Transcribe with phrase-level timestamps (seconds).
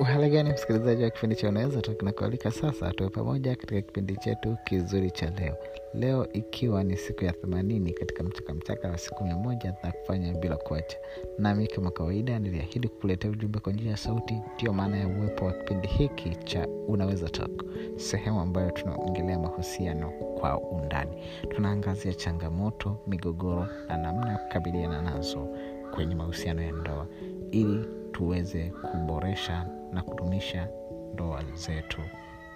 [0.00, 5.10] uhaligani msikilizaji wa kipindi cha unaweza tu kinakualika sasa tuwe pamoja katika kipindi chetu kizuri
[5.10, 5.56] cha leo.
[5.94, 10.56] Leo ikiwa ni siku ya themanini katika mchakamchaka wa siku mia moja za kufanya bila
[10.56, 10.96] kuacha.
[11.38, 15.52] Nami kama kawaida niliahidi kukuletea ujumbe kwa njia ya sauti ndio maana ya uwepo wa
[15.52, 17.64] kipindi hiki cha unaweza talk.
[17.96, 21.10] Sehemu ambayo tunaongelea mahusiano kwa undani.
[21.48, 25.48] Tunaangazia changamoto migogoro na namna ya kukabiliana nazo
[25.94, 27.06] kwenye mahusiano ya ndoa.
[27.50, 27.84] Ili
[28.20, 30.68] tuweze kuboresha na kudumisha
[31.14, 32.00] ndoa zetu.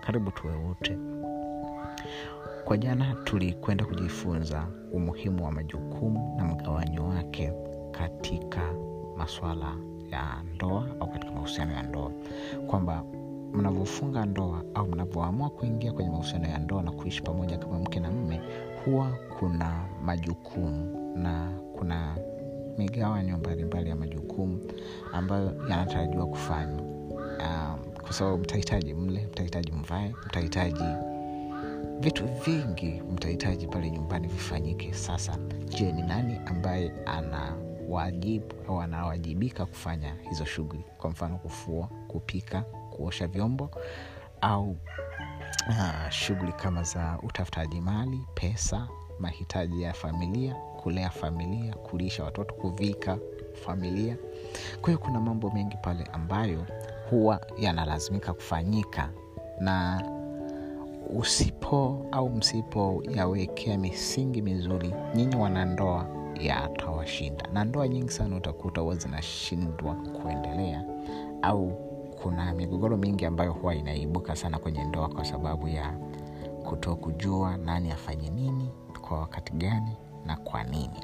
[0.00, 0.98] Karibu tuwe wote.
[2.64, 7.52] Kwa jana tulikwenda kujifunza umuhimu wa majukumu na mgawanyo wake
[7.90, 8.60] katika
[9.16, 9.76] maswala
[10.10, 12.10] ya ndoa au katika mahusiano ya ndoa.
[12.66, 13.04] Kwamba
[13.52, 18.10] mnavyofunga ndoa au mnavyoamua kuingia kwenye mahusiano ya ndoa na kuishi pamoja kama mke na
[18.10, 18.40] mme
[18.84, 22.16] huwa kuna majukumu na kuna
[22.78, 24.60] migawanyo mbalimbali ya majukumu
[25.14, 26.82] ambayo yanatarajiwa kufanywa.
[26.82, 30.84] Um, kwa sababu mtahitaji mle mtahitaji mvae mtahitaji
[32.00, 34.92] vitu vingi mtahitaji pale nyumbani vifanyike.
[34.92, 37.56] Sasa je ni nani ambaye ana
[37.88, 40.84] wajibu au anawajibika kufanya hizo shughuli?
[40.98, 43.70] Kwa mfano kufua kupika kuosha vyombo
[44.40, 44.70] au
[45.68, 53.18] uh, shughuli kama za utafutaji mali pesa mahitaji ya familia kulea familia kulisha watoto kuvika
[53.54, 54.16] familia.
[54.80, 56.66] Kwa hiyo kuna mambo mengi pale ambayo
[57.10, 59.10] huwa yanalazimika kufanyika
[59.60, 60.02] na
[61.16, 66.06] usipo au msipo yawekea misingi mizuri nyinyi wanandoa
[66.40, 67.48] yatawashinda.
[67.52, 70.84] Na ndoa nyingi sana utakuta huwa zinashindwa kuendelea
[71.42, 71.72] au
[72.22, 75.94] kuna migogoro mingi ambayo huwa inaibuka sana kwenye ndoa kwa sababu ya
[76.64, 79.96] kuto kujua nani afanye nini kwa wakati gani
[80.26, 81.00] na kwa nini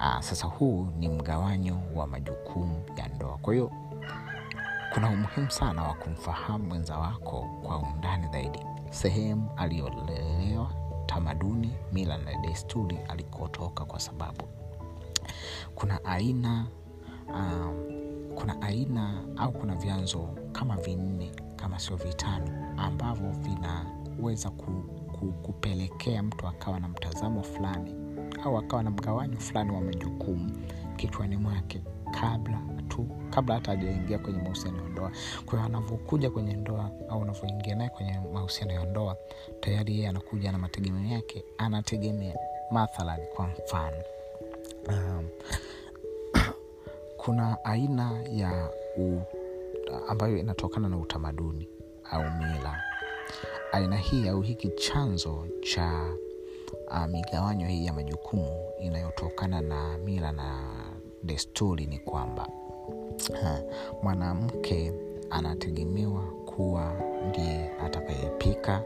[0.00, 3.38] Aa, sasa huu ni mgawanyo wa majukumu ya ndoa.
[3.38, 3.70] Kwa hiyo
[4.94, 8.58] kuna umuhimu sana wa kumfahamu mwenza wako kwa undani zaidi.
[8.90, 10.70] Sehemu aliyolelewa
[11.06, 14.44] tamaduni mila na desturi alikotoka kwa sababu.
[15.74, 16.66] Kuna aina
[17.28, 17.74] um,
[18.34, 24.70] kuna aina au kuna vyanzo kama vinne kama sio vitano ambavyo vinaweza ku,
[25.18, 27.94] ku, kupelekea mtu akawa na mtazamo fulani
[28.44, 30.50] au akawa na mgawanyo fulani wa majukumu
[30.96, 31.80] kichwani mwake
[32.20, 35.10] kabla tu kabla hata hajaingia kwenye mahusiano ya ndoa.
[35.46, 39.16] Kwa hiyo anavyokuja kwenye ndoa au anavyoingia naye kwenye mahusiano ya ndoa
[39.60, 42.34] tayari yeye anakuja na mategemeo yake anategemea
[42.70, 43.96] mathalan kwa mfano.
[44.88, 45.28] Um,
[47.16, 49.20] kuna aina ya u,
[50.08, 51.68] ambayo inatokana na utamaduni
[52.10, 52.82] au mila.
[53.72, 56.04] Aina hii au hiki chanzo cha
[56.90, 60.74] uh, migawanyo hii ya majukumu inayotokana na mila na
[61.22, 62.48] desturi ni kwamba
[64.02, 64.92] mwanamke
[65.30, 66.92] anategemewa kuwa
[67.28, 68.82] ndiye atakayepika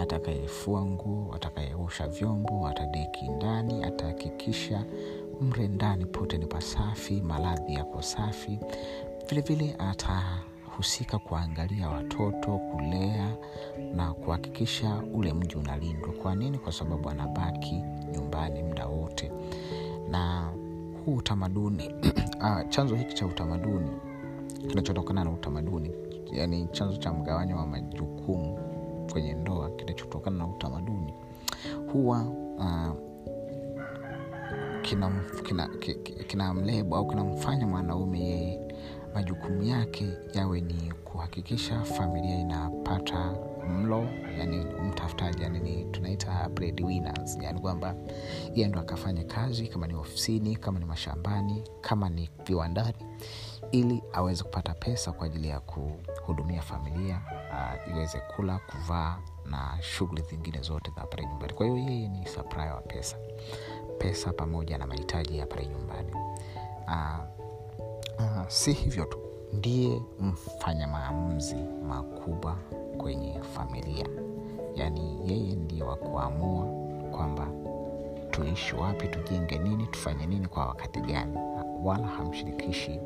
[0.00, 4.84] atakayefua nguo atakayeosha vyombo atadeki ndani atahakikisha
[5.40, 8.58] mre ndani pote ni pasafi maradhi yako safi.
[9.28, 9.76] Vilevile
[10.80, 13.36] atahusika kuangalia watoto kulea
[13.94, 16.12] na kuhakikisha ule mji unalindwa.
[16.12, 16.58] Kwa nini?
[16.58, 17.82] Kwa sababu anabaki
[18.12, 19.32] nyumbani muda wote.
[20.10, 20.52] Na
[21.04, 21.94] huu utamaduni
[22.40, 23.90] ah, chanzo hiki cha utamaduni
[24.68, 25.90] kinachotokana na utamaduni
[26.32, 28.58] yani chanzo cha mgawanyo wa majukumu
[29.12, 31.14] kwenye ndoa kinachotokana na utamaduni
[31.92, 32.26] huwa
[32.60, 32.92] ah,
[34.82, 35.10] kina,
[35.46, 36.54] kina, kina, kina
[36.96, 38.69] au kinamfanya mwanaume yeye
[39.14, 43.34] majukumu yake yawe ni kuhakikisha familia inapata
[43.68, 47.94] mlo yani mtafutaji yani ni tunaita breadwinners yani kwamba
[48.54, 52.94] yeye ndo akafanya kazi kama ni ofisini kama ni mashambani kama ni viwandani
[53.70, 57.20] ili aweze kupata pesa kwa ajili ya kuhudumia familia
[57.52, 61.52] uh, iweze kula kuvaa na shughuli zingine zote za pale nyumbani.
[61.52, 63.16] Kwa hiyo yeye ni supplier wa pesa.
[63.98, 66.12] Pesa pamoja na mahitaji ya pale nyumbani.
[66.86, 67.49] Uh,
[68.20, 69.18] uh, si hivyo tu.
[69.52, 71.56] Ndiye mfanya maamuzi
[71.88, 72.56] makubwa
[72.98, 74.06] kwenye familia.
[74.74, 76.64] Yaani yeye ndiye wa kuamua
[77.10, 77.46] kwamba
[78.30, 81.38] tuishi wapi tujenge nini tufanye nini kwa wakati gani.
[81.84, 83.00] Wala hamshirikishi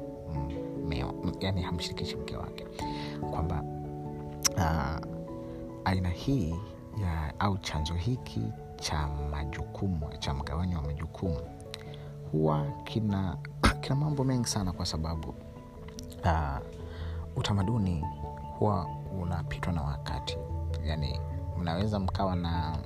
[0.85, 2.67] mmeo yani hamshirikishi mke wake.
[3.31, 3.63] Kwamba
[4.57, 5.07] uh,
[5.85, 6.55] aina hii
[7.03, 8.43] ya au chanzo hiki
[8.77, 11.41] cha majukumu cha mgawanyo wa majukumu
[12.33, 13.37] huwa kina
[13.85, 15.35] kina mambo mengi sana kwa sababu
[16.25, 16.59] uh,
[17.37, 18.05] utamaduni
[18.59, 18.87] huwa
[19.23, 20.39] unapitwa na wakati.
[20.85, 21.21] Yani
[21.59, 22.79] mnaweza mkawa na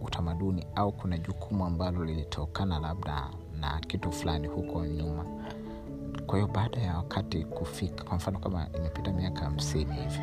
[0.00, 3.30] utamaduni au kuna jukumu ambalo lilitokana labda
[3.60, 5.24] na kitu fulani huko nyuma.
[6.26, 10.20] Kwa hiyo baada ya wakati kufika kwa mfano kama imepita miaka hamsini hivi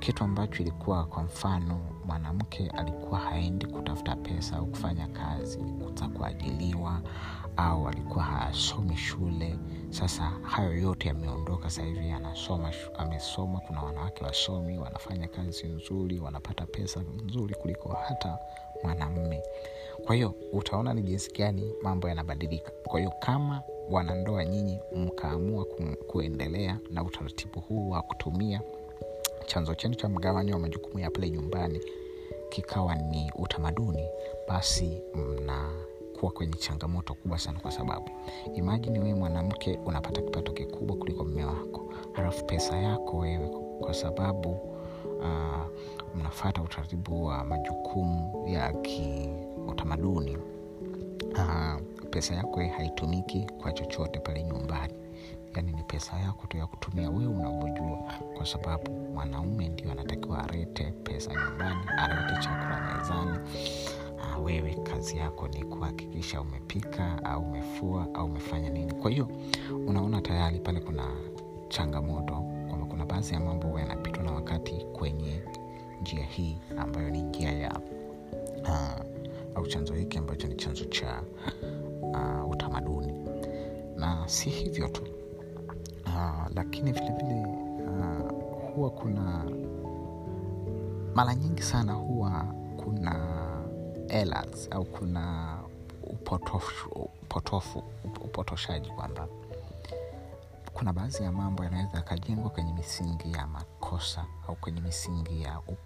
[0.00, 5.58] kitu ambacho ilikuwa kwa mfano mwanamke alikuwa haendi kutafuta pesa au kufanya kazi
[5.94, 7.00] za kuajiliwa
[7.56, 9.58] au alikuwa hasomi shule.
[9.90, 13.60] Sasa hayo yote yameondoka sahivi hivi anasoma amesoma.
[13.60, 18.38] Kuna wanawake wasomi wanafanya kazi nzuri wanapata pesa nzuri kuliko hata
[18.84, 19.42] mwanamme.
[20.06, 22.70] Kwa hiyo utaona ni jinsi gani mambo yanabadilika.
[22.84, 25.64] Kwa hiyo kama wanandoa nyinyi mkaamua
[26.06, 28.60] kuendelea na utaratibu huu wa kutumia
[29.46, 31.80] chanzo chenu cha mgawanyo wa majukumu ya pale nyumbani
[32.50, 34.08] kikawa ni utamaduni
[34.48, 35.02] basi
[36.22, 38.10] mnakuwa kwenye changamoto kubwa sana kwa sababu.
[38.54, 41.92] Imajini wewe mwanamke unapata kipato kikubwa kuliko mme wako.
[42.12, 43.48] Halafu pesa yako wewe
[43.80, 44.50] kwa sababu
[45.20, 45.66] uh,
[46.16, 50.36] mnafata utaratibu wa majukumu ya kiutamaduni.
[51.32, 51.80] Uh,
[52.10, 54.94] pesa yako haitumiki kwa chochote pale nyumbani.
[55.56, 57.98] Yaani ni pesa yako tu ya kutumia wewe unavyojua.
[58.36, 63.38] Kwa sababu mwanaume ndio anatakiwa arete pesa nyumbani arete chakula mezani
[64.22, 68.92] Ah, wewe kazi yako ni kuhakikisha umepika au umefua au umefanya nini.
[68.94, 69.28] Kwa hiyo
[69.86, 71.02] unaona tayari pale kuna
[71.68, 72.34] changamoto
[72.68, 75.42] kwamba kuna baadhi ya mambo yanapitwa na wakati kwenye
[76.02, 77.80] njia hii ambayo ni njia ya
[78.62, 79.00] uh,
[79.54, 81.22] au chanzo hiki ambacho ni chanzo cha
[82.02, 83.12] uh, utamaduni.
[83.96, 85.02] Na si hivyo tu
[86.06, 87.46] uh, lakini vilevile
[87.86, 88.30] uh,
[88.74, 89.44] huwa kuna
[91.14, 92.44] mara nyingi sana huwa
[92.76, 93.41] kuna
[94.08, 95.56] errors au kuna
[96.02, 96.90] upotofu,
[97.22, 97.82] upotofu
[98.24, 99.28] upotoshaji kwamba
[100.74, 105.78] kuna baadhi ya mambo yanaweza yakajengwa kwenye misingi ya makosa au kwenye misingi ya up,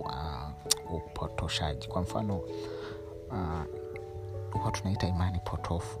[0.00, 1.88] uh, upotoshaji.
[1.88, 3.64] Kwa mfano uh,
[4.52, 5.98] huwa tunaita imani potofu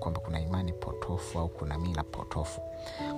[0.00, 2.60] kwamba kuna imani potofu au kuna mila potofu.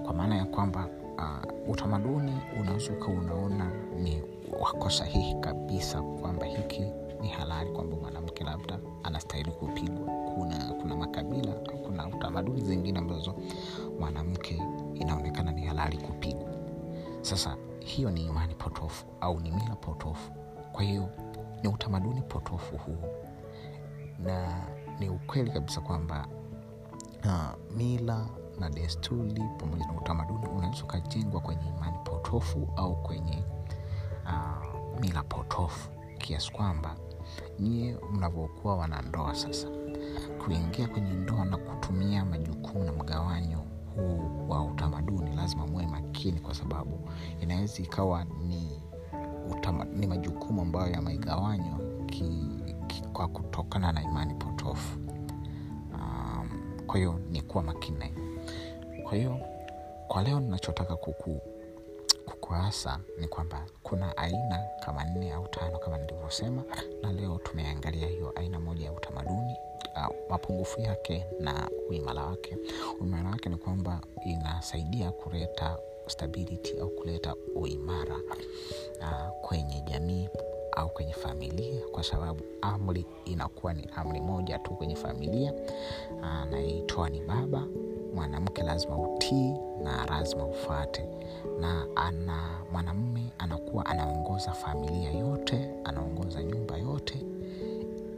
[0.05, 0.87] Kwa maana ya kwamba
[1.19, 4.23] uh, utamaduni unaweza ukawa unaona ni
[4.61, 6.85] wako sahihi kabisa kwamba hiki
[7.21, 10.07] ni halali kwamba mwanamke labda anastahili kupigwa.
[10.35, 11.53] Kuna kuna makabila
[11.87, 13.35] kuna utamaduni zingine ambazo
[14.01, 14.63] mwanamke
[14.95, 16.49] inaonekana ni halali kupigwa.
[17.21, 20.33] Sasa hiyo ni imani potofu au ni mila potofu.
[20.73, 21.09] Kwa hiyo
[21.63, 22.97] ni utamaduni potofu huu
[24.19, 24.65] na
[25.01, 26.27] ni ukweli kabisa kwamba
[27.25, 28.27] uh, mila
[28.61, 33.45] na desturi pamoja na utamaduni unaweza ukajengwa kwenye imani potofu au kwenye
[34.25, 36.97] uh, mila potofu kiasi kwamba
[37.61, 39.69] nyie mnavyokuwa wanandoa sasa.
[40.45, 43.59] Kuingia kwenye ndoa na kutumia majukumu na mgawanyo
[43.97, 47.09] huu wa utamaduni lazima muwe makini kwa sababu
[47.41, 48.81] inaweza ikawa ni,
[49.95, 51.79] ni majukumu ambayo yamegawanywa
[53.13, 54.99] kwa kutokana na imani potofu.
[55.95, 56.49] Um,
[56.87, 58.15] kwa hiyo ni kuwa makini
[59.03, 59.41] kwa hiyo
[60.09, 61.41] kwa leo ninachotaka kuku
[62.49, 66.63] kukuasa ni kwamba kuna aina kama nne au tano kama nilivyosema
[67.03, 69.57] na leo tumeangalia hiyo aina moja ya utamaduni
[69.97, 72.57] uh, mapungufu yake na uimara wake.
[73.01, 78.17] Uimara wake ni kwamba inasaidia kuleta stability au kuleta uimara
[79.01, 80.29] uh, kwenye jamii
[80.77, 85.53] au kwenye familia kwa sababu amri inakuwa ni amri moja tu kwenye familia
[86.23, 87.67] anayeitoa ni baba
[88.15, 91.09] mwanamke lazima utii na lazima ufate
[91.61, 97.23] na ana mwanamume anakuwa anaongoza familia yote anaongoza nyumba yote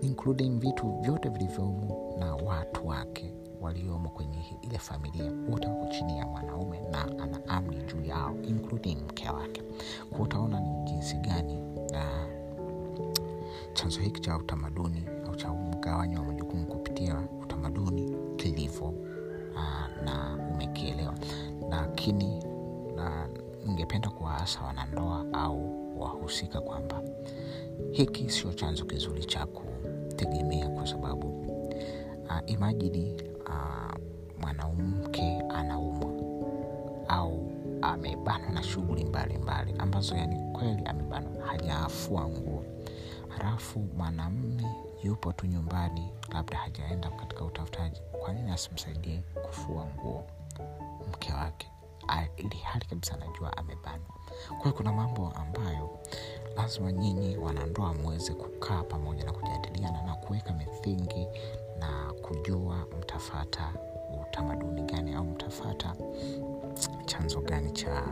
[0.02, 5.32] including vitu vyote vilivyomo na watu wake waliomo kwenye ile familia.
[5.50, 9.62] Wote wako chini ya mwanaume na ana amri juu yao including mke wake.
[10.11, 12.30] Kwa utaona ni jinsi gani uh,
[13.73, 18.94] chanzo hiki cha utamaduni au cha mgawanyo wa majukumu kupitia utamaduni kilivyo
[19.57, 21.14] uh, na umekielewa.
[21.71, 22.42] Lakini
[23.66, 27.02] ningependa kuwaasa wanandoa au wahusika kwamba
[27.92, 31.28] hiki sio chanzo kizuri cha kutegemea kwa sababu
[32.25, 33.95] uh, imajini uh,
[34.40, 36.11] mwanamke anaumwa
[37.09, 37.50] au
[37.83, 42.64] amebanwa na shughuli mbalimbali ambazo yani kweli amebanwa hajaafua nguo.
[43.28, 44.66] Halafu mwanamme
[45.02, 50.25] yupo tu nyumbani labda hajaenda katika utafutaji kwa nini asimsaidie kufua nguo
[51.08, 51.70] mke wake?
[52.37, 54.06] Ili hali kabisa anajua amebanwa.
[54.49, 55.99] Kwa hiyo kuna mambo ambayo
[56.56, 61.26] lazima nyinyi wanandoa mweze kukaa pamoja na kujadiliana na kuweka misingi
[61.78, 63.72] na kujua mtafata
[64.22, 65.94] utamaduni gani au mtafata
[67.06, 68.02] chanzo gani cha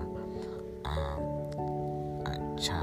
[0.85, 2.77] uh, cha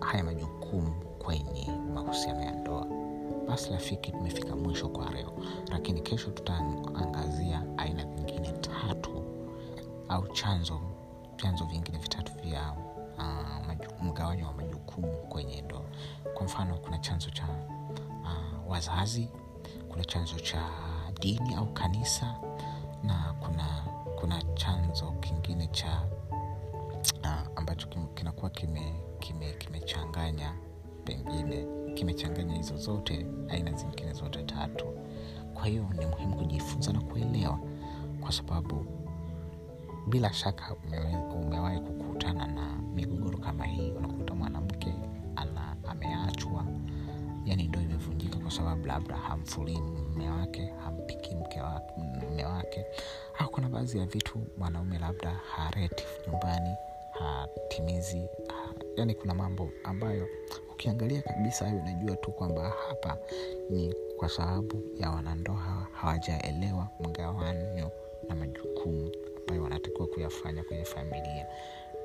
[0.00, 2.52] haya majukumu kwenye mahusiano ya
[3.54, 5.32] ndoa basi rafiki tumefika mwisho kwa leo.
[5.70, 9.24] Lakini kesho tutaangazia aina nyingine tatu
[10.08, 10.80] au chanzo
[11.42, 12.72] vyanzo vingine vitatu vya
[13.18, 15.82] uh, mgawanyo wa majukumu kwenye ndoa.
[16.34, 17.44] Kwa mfano kuna chanzo cha
[18.22, 19.28] uh, wazazi
[19.88, 20.68] kuna chanzo cha
[21.20, 22.34] dini au kanisa
[23.02, 23.84] na kuna
[24.20, 26.02] kuna chanzo kingine cha
[27.22, 34.84] uh, ambacho kinakuwa kimechanganya kime, kime pengine kimechanganya hizo zote aina zingine zote tatu.
[35.54, 37.58] Kwa hiyo ni muhimu kujifunza na kuelewa
[38.20, 38.86] kwa sababu
[40.08, 40.74] bila shaka
[41.34, 43.90] umewahi kukutana na migogoro kama hii.
[43.90, 44.94] Unakuta mwanamke
[45.36, 46.64] ana ameachwa
[47.44, 51.82] yani ndo imevunjika kwa sababu labda hamfulii mme wake hampiki mke wa,
[52.32, 52.84] mme wake.
[53.38, 56.70] Au kuna baadhi ya vitu mwanaume labda hareti nyumbani
[57.12, 60.28] hatimizi ha, yani kuna mambo ambayo
[60.74, 63.18] ukiangalia kabisa hayo unajua tu kwamba hapa
[63.70, 67.90] ni kwa sababu ya wanandoa hawajaelewa mgawanyo
[68.28, 71.46] na majukumu ambayo wanatakiwa kuyafanya kwenye familia.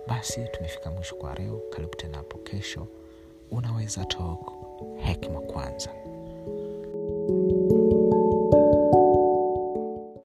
[0.08, 1.62] Basi tumefika mwisho kwa leo.
[1.70, 2.88] Karibu tena hapo kesho.
[3.52, 4.52] Unaweza talk.
[4.98, 5.90] Hekima kwanza